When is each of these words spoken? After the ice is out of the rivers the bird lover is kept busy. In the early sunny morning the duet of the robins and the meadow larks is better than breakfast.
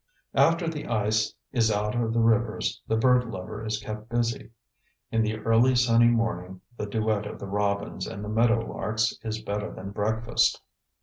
After 0.33 0.67
the 0.67 0.87
ice 0.87 1.31
is 1.51 1.69
out 1.71 1.93
of 1.93 2.11
the 2.11 2.21
rivers 2.21 2.81
the 2.87 2.95
bird 2.97 3.25
lover 3.29 3.63
is 3.63 3.77
kept 3.79 4.09
busy. 4.09 4.49
In 5.11 5.21
the 5.21 5.37
early 5.37 5.75
sunny 5.75 6.07
morning 6.07 6.59
the 6.75 6.87
duet 6.87 7.27
of 7.27 7.37
the 7.37 7.45
robins 7.45 8.07
and 8.07 8.25
the 8.25 8.27
meadow 8.27 8.61
larks 8.65 9.15
is 9.21 9.43
better 9.43 9.71
than 9.71 9.91
breakfast. 9.91 10.59